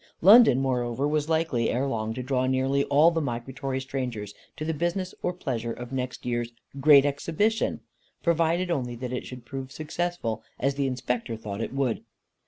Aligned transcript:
London 0.23 0.59
moreover 0.59 1.07
was 1.07 1.29
likely, 1.29 1.69
ere 1.69 1.85
long, 1.87 2.11
to 2.15 2.23
draw 2.23 2.47
nearly 2.47 2.83
all 2.85 3.11
the 3.11 3.21
migratory 3.21 3.79
strangers 3.79 4.33
to 4.57 4.65
the 4.65 4.73
business 4.73 5.13
or 5.21 5.31
pleasure 5.31 5.73
of 5.73 5.91
next 5.91 6.25
year's 6.25 6.51
"Great 6.79 7.05
Exhibition," 7.05 7.81
provided 8.23 8.71
only 8.71 8.95
that 8.95 9.13
it 9.13 9.27
should 9.27 9.45
prove 9.45 9.71
successful, 9.71 10.41
as 10.59 10.73
the 10.73 10.87
Inspector 10.87 11.37
thought 11.37 11.61
it 11.61 11.71
would. 11.75 12.03